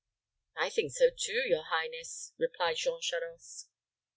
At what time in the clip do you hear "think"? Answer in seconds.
0.71-0.93